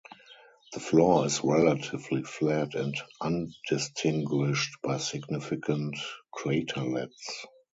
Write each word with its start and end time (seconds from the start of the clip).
The 0.73 0.79
floor 0.79 1.27
is 1.27 1.41
relatively 1.43 2.23
flat 2.23 2.73
and 2.73 2.95
undistinguished 3.21 4.81
by 4.81 4.97
significant 4.97 5.95
craterlets. 6.33 7.45